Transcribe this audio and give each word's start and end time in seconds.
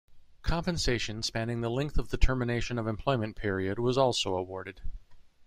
Compensation 0.41 1.21
spanning 1.21 1.61
the 1.61 1.69
length 1.69 1.99
of 1.99 2.09
the 2.09 2.17
termination 2.17 2.79
of 2.79 2.87
employment 2.87 3.35
period 3.35 3.77
was 3.77 3.99
also 3.99 4.35
awarded. 4.35 4.81